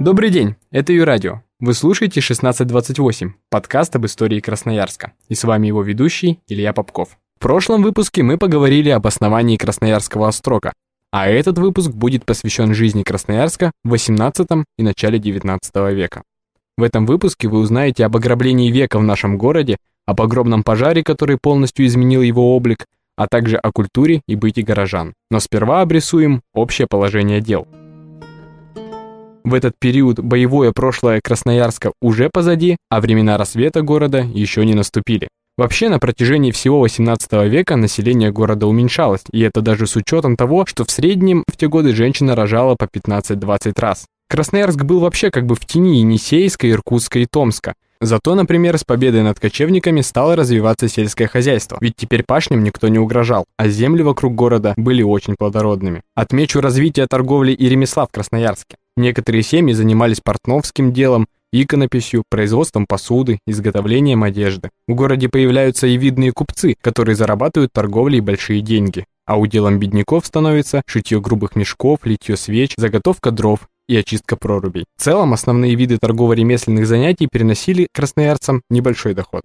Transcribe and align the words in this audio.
Добрый 0.00 0.30
день, 0.30 0.54
это 0.70 0.92
Юрадио. 0.92 1.42
Вы 1.58 1.74
слушаете 1.74 2.20
1628, 2.20 3.32
подкаст 3.50 3.96
об 3.96 4.06
истории 4.06 4.38
Красноярска. 4.38 5.10
И 5.28 5.34
с 5.34 5.42
вами 5.42 5.66
его 5.66 5.82
ведущий 5.82 6.38
Илья 6.46 6.72
Попков. 6.72 7.18
В 7.36 7.40
прошлом 7.40 7.82
выпуске 7.82 8.22
мы 8.22 8.38
поговорили 8.38 8.90
об 8.90 9.08
основании 9.08 9.56
Красноярского 9.56 10.28
острога, 10.28 10.72
а 11.10 11.26
этот 11.26 11.58
выпуск 11.58 11.90
будет 11.90 12.24
посвящен 12.24 12.74
жизни 12.74 13.02
Красноярска 13.02 13.72
в 13.82 13.88
18 13.88 14.46
и 14.78 14.82
начале 14.84 15.18
19 15.18 15.74
века. 15.92 16.22
В 16.76 16.84
этом 16.84 17.04
выпуске 17.04 17.48
вы 17.48 17.58
узнаете 17.58 18.04
об 18.04 18.16
ограблении 18.16 18.70
века 18.70 19.00
в 19.00 19.02
нашем 19.02 19.36
городе, 19.36 19.78
об 20.06 20.22
огромном 20.22 20.62
пожаре, 20.62 21.02
который 21.02 21.38
полностью 21.42 21.84
изменил 21.86 22.22
его 22.22 22.54
облик, 22.54 22.86
а 23.16 23.26
также 23.26 23.56
о 23.56 23.72
культуре 23.72 24.22
и 24.28 24.36
быте 24.36 24.62
горожан. 24.62 25.14
Но 25.28 25.40
сперва 25.40 25.80
обрисуем 25.80 26.42
общее 26.54 26.86
положение 26.86 27.40
дел. 27.40 27.66
В 29.44 29.54
этот 29.54 29.74
период 29.78 30.18
боевое 30.20 30.72
прошлое 30.72 31.20
Красноярска 31.22 31.92
уже 32.02 32.30
позади, 32.32 32.76
а 32.90 33.00
времена 33.00 33.38
рассвета 33.38 33.82
города 33.82 34.18
еще 34.18 34.64
не 34.64 34.74
наступили. 34.74 35.28
Вообще, 35.56 35.88
на 35.88 35.98
протяжении 35.98 36.52
всего 36.52 36.80
18 36.80 37.32
века 37.48 37.74
население 37.74 38.30
города 38.30 38.68
уменьшалось, 38.68 39.24
и 39.32 39.40
это 39.40 39.60
даже 39.60 39.88
с 39.88 39.96
учетом 39.96 40.36
того, 40.36 40.66
что 40.66 40.84
в 40.84 40.90
среднем 40.90 41.42
в 41.48 41.56
те 41.56 41.66
годы 41.66 41.94
женщина 41.94 42.36
рожала 42.36 42.76
по 42.76 42.84
15-20 42.84 43.80
раз. 43.80 44.06
Красноярск 44.28 44.84
был 44.84 45.00
вообще 45.00 45.30
как 45.30 45.46
бы 45.46 45.56
в 45.56 45.64
тени 45.64 46.00
Енисейска, 46.00 46.70
Иркутска 46.70 47.18
и 47.18 47.26
Томска. 47.26 47.74
Зато, 48.00 48.36
например, 48.36 48.78
с 48.78 48.84
победой 48.84 49.22
над 49.22 49.40
кочевниками 49.40 50.02
стало 50.02 50.36
развиваться 50.36 50.86
сельское 50.88 51.26
хозяйство, 51.26 51.78
ведь 51.80 51.96
теперь 51.96 52.22
пашням 52.22 52.62
никто 52.62 52.86
не 52.86 53.00
угрожал, 53.00 53.44
а 53.56 53.66
земли 53.66 54.02
вокруг 54.02 54.36
города 54.36 54.74
были 54.76 55.02
очень 55.02 55.34
плодородными. 55.36 56.02
Отмечу 56.14 56.60
развитие 56.60 57.08
торговли 57.08 57.50
и 57.50 57.68
ремесла 57.68 58.06
в 58.06 58.12
Красноярске. 58.12 58.76
Некоторые 58.98 59.44
семьи 59.44 59.72
занимались 59.74 60.20
портновским 60.20 60.92
делом, 60.92 61.28
иконописью, 61.52 62.24
производством 62.28 62.84
посуды, 62.84 63.38
изготовлением 63.46 64.24
одежды. 64.24 64.70
В 64.88 64.94
городе 64.96 65.28
появляются 65.28 65.86
и 65.86 65.96
видные 65.96 66.32
купцы, 66.32 66.74
которые 66.80 67.14
зарабатывают 67.14 67.72
торговлей 67.72 68.18
большие 68.18 68.60
деньги. 68.60 69.04
А 69.24 69.38
уделом 69.38 69.78
бедняков 69.78 70.26
становится 70.26 70.82
шитье 70.84 71.20
грубых 71.20 71.54
мешков, 71.54 72.00
литье 72.02 72.36
свеч, 72.36 72.72
заготовка 72.76 73.30
дров 73.30 73.68
и 73.86 73.96
очистка 73.96 74.34
прорубей. 74.34 74.84
В 74.96 75.02
целом, 75.04 75.32
основные 75.32 75.76
виды 75.76 75.98
торгово-ремесленных 75.98 76.84
занятий 76.84 77.28
переносили 77.30 77.86
красноярцам 77.94 78.62
небольшой 78.68 79.14
доход. 79.14 79.42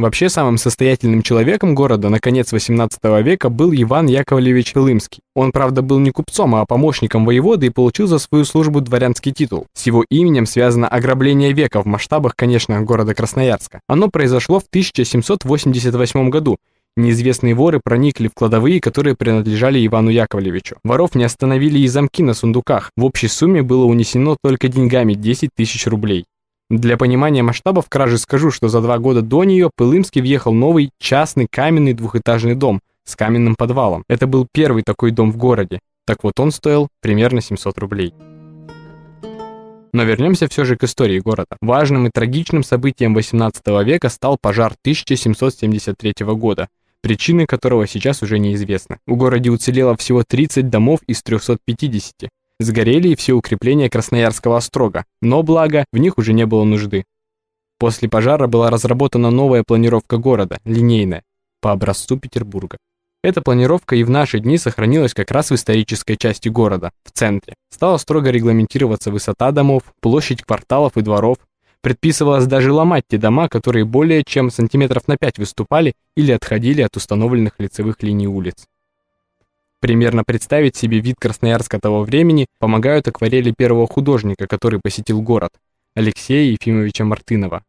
Вообще 0.00 0.30
самым 0.30 0.56
состоятельным 0.56 1.20
человеком 1.20 1.74
города 1.74 2.08
на 2.08 2.20
конец 2.20 2.52
18 2.52 2.98
века 3.22 3.50
был 3.50 3.70
Иван 3.74 4.06
Яковлевич 4.06 4.74
Лымский. 4.74 5.20
Он, 5.34 5.52
правда, 5.52 5.82
был 5.82 5.98
не 5.98 6.10
купцом, 6.10 6.54
а 6.54 6.64
помощником 6.64 7.26
воеводы 7.26 7.66
и 7.66 7.70
получил 7.70 8.06
за 8.06 8.18
свою 8.18 8.46
службу 8.46 8.80
дворянский 8.80 9.30
титул. 9.30 9.66
С 9.74 9.84
его 9.84 10.02
именем 10.08 10.46
связано 10.46 10.88
ограбление 10.88 11.52
века 11.52 11.82
в 11.82 11.84
масштабах, 11.84 12.34
конечно, 12.34 12.80
города 12.80 13.14
Красноярска. 13.14 13.80
Оно 13.88 14.08
произошло 14.08 14.58
в 14.58 14.64
1788 14.70 16.30
году, 16.30 16.56
Неизвестные 16.96 17.54
воры 17.54 17.78
проникли 17.84 18.28
в 18.28 18.34
кладовые, 18.34 18.80
которые 18.80 19.14
принадлежали 19.14 19.86
Ивану 19.86 20.10
Яковлевичу. 20.10 20.76
Воров 20.82 21.14
не 21.14 21.24
остановили 21.24 21.78
и 21.78 21.86
замки 21.86 22.22
на 22.22 22.32
сундуках. 22.34 22.90
В 22.96 23.04
общей 23.04 23.28
сумме 23.28 23.62
было 23.62 23.84
унесено 23.84 24.36
только 24.42 24.68
деньгами 24.68 25.12
10 25.12 25.50
тысяч 25.54 25.86
рублей. 25.86 26.24
Для 26.70 26.96
понимания 26.96 27.42
масштабов 27.42 27.88
кражи 27.88 28.16
скажу, 28.16 28.52
что 28.52 28.68
за 28.68 28.80
два 28.80 28.98
года 28.98 29.22
до 29.22 29.42
нее 29.42 29.70
Пылымский 29.74 30.20
въехал 30.20 30.54
новый 30.54 30.90
частный 31.00 31.48
каменный 31.50 31.94
двухэтажный 31.94 32.54
дом 32.54 32.80
с 33.04 33.16
каменным 33.16 33.56
подвалом. 33.56 34.04
Это 34.08 34.28
был 34.28 34.46
первый 34.52 34.84
такой 34.84 35.10
дом 35.10 35.32
в 35.32 35.36
городе. 35.36 35.80
Так 36.06 36.18
вот 36.22 36.38
он 36.38 36.52
стоил 36.52 36.86
примерно 37.00 37.40
700 37.40 37.76
рублей. 37.78 38.14
Но 39.92 40.04
вернемся 40.04 40.46
все 40.46 40.64
же 40.64 40.76
к 40.76 40.84
истории 40.84 41.18
города. 41.18 41.56
Важным 41.60 42.06
и 42.06 42.10
трагичным 42.10 42.62
событием 42.62 43.14
18 43.14 43.66
века 43.84 44.08
стал 44.08 44.38
пожар 44.40 44.74
1773 44.82 46.14
года, 46.36 46.68
причины 47.02 47.46
которого 47.46 47.88
сейчас 47.88 48.22
уже 48.22 48.38
неизвестны. 48.38 48.98
В 49.08 49.16
городе 49.16 49.50
уцелело 49.50 49.96
всего 49.96 50.22
30 50.22 50.70
домов 50.70 51.00
из 51.08 51.20
350. 51.24 52.30
Сгорели 52.60 53.08
и 53.08 53.16
все 53.16 53.32
укрепления 53.32 53.88
Красноярского 53.88 54.58
острога, 54.58 55.06
но 55.22 55.42
благо 55.42 55.86
в 55.94 55.96
них 55.96 56.18
уже 56.18 56.34
не 56.34 56.44
было 56.44 56.64
нужды. 56.64 57.04
После 57.78 58.06
пожара 58.06 58.48
была 58.48 58.68
разработана 58.68 59.30
новая 59.30 59.64
планировка 59.66 60.18
города, 60.18 60.60
линейная, 60.66 61.22
по 61.62 61.72
образцу 61.72 62.18
Петербурга. 62.18 62.76
Эта 63.24 63.40
планировка 63.40 63.96
и 63.96 64.04
в 64.04 64.10
наши 64.10 64.40
дни 64.40 64.58
сохранилась 64.58 65.14
как 65.14 65.30
раз 65.30 65.50
в 65.50 65.54
исторической 65.54 66.16
части 66.16 66.50
города, 66.50 66.92
в 67.02 67.12
центре. 67.12 67.54
Стала 67.72 67.96
строго 67.96 68.28
регламентироваться 68.28 69.10
высота 69.10 69.52
домов, 69.52 69.84
площадь 70.00 70.42
кварталов 70.42 70.98
и 70.98 71.00
дворов. 71.00 71.38
Предписывалось 71.80 72.44
даже 72.44 72.74
ломать 72.74 73.04
те 73.08 73.16
дома, 73.16 73.48
которые 73.48 73.86
более 73.86 74.22
чем 74.22 74.50
сантиметров 74.50 75.08
на 75.08 75.16
5 75.16 75.38
выступали 75.38 75.94
или 76.14 76.32
отходили 76.32 76.82
от 76.82 76.94
установленных 76.94 77.54
лицевых 77.58 78.02
линий 78.02 78.28
улиц. 78.28 78.66
Примерно 79.80 80.24
представить 80.24 80.76
себе 80.76 81.00
вид 81.00 81.16
Красноярска 81.18 81.80
того 81.80 82.02
времени 82.02 82.46
помогают 82.58 83.08
акварели 83.08 83.54
первого 83.56 83.86
художника, 83.86 84.46
который 84.46 84.78
посетил 84.78 85.22
город, 85.22 85.52
Алексея 85.94 86.52
Ефимовича 86.52 87.04
Мартынова. 87.04 87.62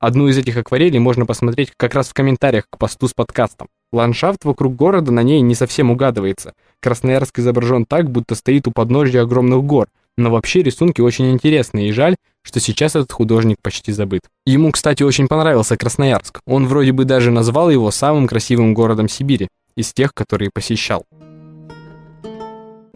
Одну 0.00 0.28
из 0.28 0.36
этих 0.36 0.56
акварелей 0.56 0.98
можно 0.98 1.24
посмотреть 1.24 1.72
как 1.76 1.94
раз 1.94 2.08
в 2.08 2.14
комментариях 2.14 2.64
к 2.68 2.76
посту 2.76 3.06
с 3.06 3.14
подкастом. 3.14 3.68
Ландшафт 3.92 4.44
вокруг 4.44 4.74
города 4.74 5.12
на 5.12 5.22
ней 5.22 5.40
не 5.40 5.54
совсем 5.54 5.90
угадывается. 5.90 6.52
Красноярск 6.80 7.38
изображен 7.38 7.86
так, 7.86 8.10
будто 8.10 8.34
стоит 8.34 8.66
у 8.66 8.72
подножья 8.72 9.22
огромных 9.22 9.62
гор, 9.62 9.86
но 10.16 10.30
вообще 10.30 10.62
рисунки 10.62 11.00
очень 11.00 11.30
интересные, 11.30 11.88
и 11.88 11.92
жаль, 11.92 12.16
что 12.42 12.58
сейчас 12.58 12.96
этот 12.96 13.12
художник 13.12 13.58
почти 13.62 13.92
забыт. 13.92 14.22
Ему, 14.44 14.72
кстати, 14.72 15.04
очень 15.04 15.28
понравился 15.28 15.76
Красноярск. 15.76 16.40
Он 16.46 16.66
вроде 16.66 16.92
бы 16.92 17.04
даже 17.04 17.30
назвал 17.30 17.70
его 17.70 17.90
самым 17.92 18.26
красивым 18.26 18.74
городом 18.74 19.08
Сибири, 19.08 19.48
из 19.76 19.92
тех, 19.92 20.12
которые 20.12 20.50
посещал. 20.52 21.04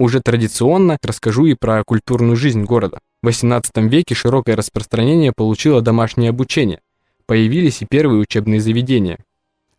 Уже 0.01 0.23
традиционно 0.23 0.97
расскажу 1.03 1.45
и 1.45 1.53
про 1.53 1.85
культурную 1.85 2.35
жизнь 2.35 2.65
города. 2.65 3.01
В 3.23 3.29
XVIII 3.29 3.87
веке 3.87 4.15
широкое 4.15 4.57
распространение 4.57 5.31
получило 5.37 5.83
домашнее 5.83 6.31
обучение. 6.31 6.81
Появились 7.27 7.83
и 7.83 7.87
первые 7.87 8.23
учебные 8.23 8.63
заведения. 8.63 9.19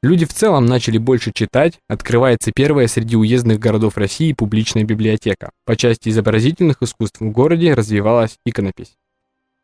Люди 0.04 0.26
в 0.28 0.34
целом 0.34 0.68
начали 0.68 1.00
больше 1.00 1.32
читать, 1.34 1.80
открывается 1.90 2.52
первая 2.52 2.86
среди 2.86 3.18
уездных 3.18 3.58
городов 3.58 3.98
России 3.98 4.34
публичная 4.34 4.84
библиотека. 4.84 5.50
По 5.66 5.76
части 5.76 6.10
изобразительных 6.10 6.84
искусств 6.84 7.20
в 7.20 7.32
городе 7.32 7.74
развивалась 7.74 8.38
иконопись. 8.46 8.94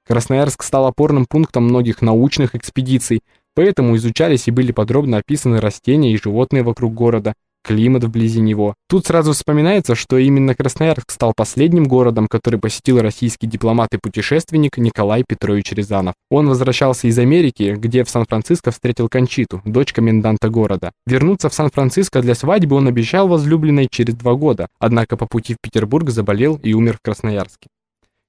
Красноярск 0.07 0.63
стал 0.63 0.87
опорным 0.87 1.27
пунктом 1.27 1.65
многих 1.65 2.01
научных 2.01 2.55
экспедиций, 2.55 3.21
поэтому 3.53 3.95
изучались 3.95 4.47
и 4.47 4.51
были 4.51 4.71
подробно 4.71 5.17
описаны 5.17 5.61
растения 5.61 6.13
и 6.13 6.17
животные 6.17 6.63
вокруг 6.63 6.95
города, 6.95 7.35
климат 7.67 8.05
вблизи 8.05 8.39
него. 8.39 8.75
Тут 8.87 9.05
сразу 9.05 9.33
вспоминается, 9.33 9.93
что 9.93 10.17
именно 10.17 10.55
Красноярск 10.55 11.11
стал 11.11 11.33
последним 11.35 11.83
городом, 11.83 12.27
который 12.27 12.59
посетил 12.59 13.01
российский 13.01 13.45
дипломат 13.45 13.93
и 13.93 13.99
путешественник 14.01 14.77
Николай 14.77 15.25
Петрович 15.27 15.73
Рязанов. 15.73 16.15
Он 16.31 16.47
возвращался 16.47 17.07
из 17.07 17.19
Америки, 17.19 17.75
где 17.77 18.03
в 18.05 18.09
Сан-Франциско 18.09 18.71
встретил 18.71 19.09
Кончиту, 19.09 19.61
дочь 19.65 19.91
коменданта 19.91 20.49
города. 20.49 20.91
Вернуться 21.05 21.49
в 21.49 21.53
Сан-Франциско 21.53 22.21
для 22.21 22.35
свадьбы 22.35 22.77
он 22.77 22.87
обещал 22.87 23.27
возлюбленной 23.27 23.87
через 23.91 24.15
два 24.15 24.35
года, 24.35 24.67
однако 24.79 25.17
по 25.17 25.27
пути 25.27 25.53
в 25.53 25.57
Петербург 25.61 26.09
заболел 26.09 26.59
и 26.63 26.73
умер 26.73 26.97
в 26.97 27.01
Красноярске. 27.03 27.67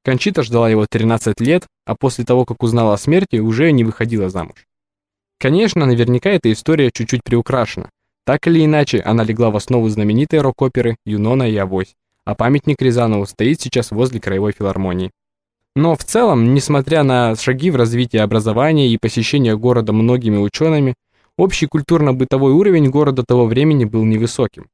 Кончита 0.04 0.42
ждала 0.42 0.68
его 0.68 0.86
13 0.90 1.40
лет, 1.40 1.66
а 1.86 1.94
после 1.94 2.24
того, 2.24 2.44
как 2.44 2.62
узнала 2.62 2.94
о 2.94 2.98
смерти, 2.98 3.36
уже 3.36 3.70
не 3.70 3.84
выходила 3.84 4.30
замуж. 4.30 4.64
Конечно, 5.38 5.86
наверняка 5.86 6.30
эта 6.30 6.50
история 6.50 6.90
чуть-чуть 6.92 7.22
приукрашена. 7.24 7.90
Так 8.28 8.46
или 8.46 8.62
иначе, 8.62 9.00
она 9.00 9.24
легла 9.24 9.48
в 9.48 9.56
основу 9.56 9.88
знаменитой 9.88 10.42
рок-оперы 10.42 10.98
«Юнона 11.06 11.44
и 11.44 11.56
Авось», 11.56 11.94
а 12.26 12.34
памятник 12.34 12.82
Рязанову 12.82 13.24
стоит 13.24 13.58
сейчас 13.58 13.90
возле 13.90 14.20
Краевой 14.20 14.52
филармонии. 14.52 15.12
Но 15.74 15.96
в 15.96 16.04
целом, 16.04 16.52
несмотря 16.52 17.04
на 17.04 17.34
шаги 17.36 17.70
в 17.70 17.76
развитии 17.76 18.18
образования 18.18 18.90
и 18.90 18.98
посещение 18.98 19.56
города 19.56 19.94
многими 19.94 20.36
учеными, 20.36 20.94
общий 21.38 21.64
культурно-бытовой 21.64 22.52
уровень 22.52 22.90
города 22.90 23.24
того 23.26 23.46
времени 23.46 23.86
был 23.86 24.04
невысоким. 24.04 24.66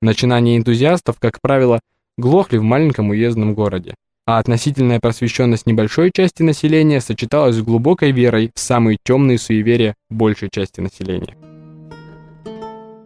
Начинания 0.00 0.56
энтузиастов, 0.56 1.16
как 1.20 1.38
правило, 1.42 1.80
глохли 2.16 2.56
в 2.56 2.62
маленьком 2.62 3.10
уездном 3.10 3.52
городе, 3.52 3.94
а 4.26 4.38
относительная 4.38 5.00
просвещенность 5.00 5.66
небольшой 5.66 6.12
части 6.16 6.42
населения 6.42 7.02
сочеталась 7.02 7.56
с 7.56 7.62
глубокой 7.62 8.10
верой 8.10 8.50
в 8.54 8.58
самые 8.58 8.96
темные 9.04 9.36
суеверия 9.36 9.96
большей 10.08 10.48
части 10.50 10.80
населения. 10.80 11.36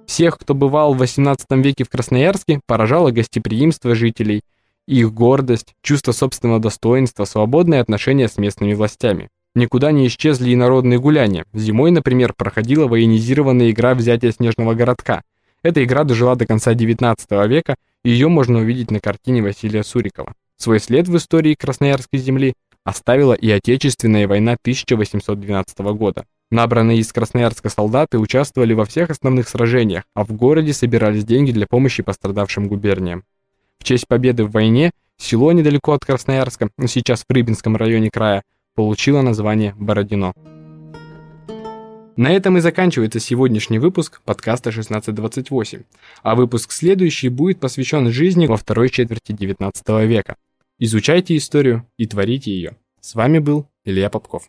Всех, 0.07 0.39
кто 0.39 0.55
бывал 0.55 0.95
в 0.95 1.03
XVIII 1.03 1.61
веке 1.63 1.85
в 1.85 1.91
Красноярске, 1.91 2.61
поражало 2.67 3.11
гостеприимство 3.11 3.95
жителей, 3.95 4.43
их 4.87 5.13
гордость, 5.13 5.75
чувство 5.83 6.13
собственного 6.13 6.61
достоинства, 6.61 7.25
свободное 7.25 7.81
отношение 7.81 8.29
с 8.29 8.39
местными 8.39 8.75
властями. 8.75 9.29
Никуда 9.57 9.91
не 9.91 10.07
исчезли 10.07 10.51
и 10.51 10.57
народные 10.57 11.01
гуляния. 11.01 11.45
Зимой, 11.53 11.91
например, 11.91 12.35
проходила 12.37 12.87
военизированная 12.87 13.71
игра 13.71 13.95
взятия 13.95 14.31
снежного 14.31 14.75
городка. 14.75 15.23
Эта 15.63 15.83
игра 15.83 16.05
дожила 16.05 16.37
до 16.37 16.47
конца 16.47 16.73
XIX 16.73 17.17
века, 17.49 17.75
и 18.05 18.11
ее 18.11 18.29
можно 18.29 18.61
увидеть 18.61 18.93
на 18.93 19.01
картине 19.01 19.43
Василия 19.43 19.83
Сурикова. 19.83 20.35
Свой 20.57 20.79
след 20.79 21.09
в 21.09 21.17
истории 21.17 21.55
Красноярской 21.55 22.21
земли 22.21 22.55
оставила 22.85 23.33
и 23.33 23.51
Отечественная 23.51 24.29
война 24.29 24.53
1812 24.53 25.79
года. 25.79 26.25
Набранные 26.51 26.99
из 26.99 27.13
Красноярска 27.13 27.69
солдаты 27.69 28.19
участвовали 28.19 28.73
во 28.73 28.85
всех 28.85 29.11
основных 29.11 29.49
сражениях, 29.49 30.05
а 30.15 30.25
в 30.25 30.33
городе 30.33 30.73
собирались 30.73 31.25
деньги 31.25 31.51
для 31.51 31.67
помощи 31.67 32.05
пострадавшим 32.05 32.69
губерниям. 32.69 33.25
В 33.79 33.85
честь 33.85 34.07
победы 34.07 34.45
в 34.45 34.53
войне 34.53 34.93
село 35.17 35.51
недалеко 35.51 35.93
от 35.93 36.05
Красноярска, 36.05 36.69
но 36.79 36.87
сейчас 36.87 37.25
в 37.29 37.33
Рыбинском 37.33 37.77
районе 37.77 38.11
края, 38.11 38.43
получило 38.77 39.23
название 39.23 39.75
Бородино. 39.77 40.35
На 42.17 42.33
этом 42.33 42.57
и 42.57 42.61
заканчивается 42.61 43.19
сегодняшний 43.19 43.79
выпуск 43.79 44.23
подкаста 44.25 44.71
1628, 44.71 45.83
а 46.23 46.35
выпуск 46.35 46.71
следующий 46.71 47.29
будет 47.29 47.59
посвящен 47.59 48.11
жизни 48.11 48.47
во 48.47 48.57
второй 48.57 48.89
четверти 48.89 49.33
19 49.33 49.89
века. 50.07 50.37
Изучайте 50.79 51.37
историю 51.37 51.87
и 51.99 52.07
творите 52.07 52.53
ее. 52.53 52.77
С 53.01 53.15
вами 53.17 53.39
был 53.39 53.69
Илья 53.85 54.11
Попков. 54.11 54.49